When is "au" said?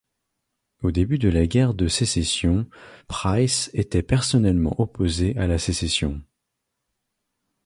0.81-0.89